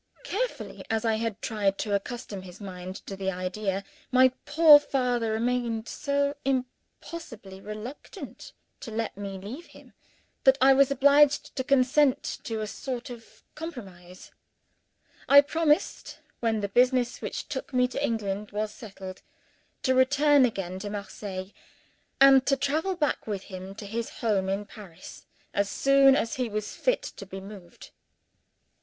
Carefully 0.23 0.83
as 0.89 1.05
I 1.05 1.13
had 1.17 1.43
tried 1.43 1.77
to 1.77 1.93
accustom 1.93 2.41
his 2.41 2.59
mind 2.59 2.95
to 3.05 3.15
the 3.15 3.29
idea, 3.29 3.83
my 4.11 4.29
poor 4.47 4.79
father 4.79 5.31
remained 5.31 5.87
so 5.87 6.35
immovably 6.43 7.61
reluctant 7.61 8.51
to 8.79 8.89
let 8.89 9.15
me 9.15 9.37
leave 9.37 9.67
him, 9.67 9.93
that 10.43 10.57
I 10.59 10.73
was 10.73 10.89
obliged 10.89 11.55
to 11.55 11.63
consent 11.63 12.23
to 12.45 12.61
a 12.61 12.65
sort 12.65 13.11
of 13.11 13.43
compromise. 13.53 14.31
I 15.29 15.41
promised, 15.41 16.17
when 16.39 16.61
the 16.61 16.67
business 16.69 17.21
which 17.21 17.47
took 17.47 17.71
me 17.71 17.87
to 17.89 18.03
England 18.03 18.49
was 18.49 18.73
settled, 18.73 19.21
to 19.83 19.93
return 19.93 20.45
again 20.45 20.79
to 20.79 20.89
Marseilles, 20.89 21.51
and 22.19 22.43
to 22.47 22.57
travel 22.57 22.95
back 22.95 23.27
with 23.27 23.43
him 23.53 23.75
to 23.75 23.85
his 23.85 24.09
home 24.09 24.49
in 24.49 24.65
Paris, 24.65 25.27
as 25.53 25.69
soon 25.69 26.15
as 26.15 26.37
he 26.37 26.49
was 26.49 26.73
fit 26.73 27.03
to 27.03 27.25
be 27.27 27.39
moved. 27.39 27.91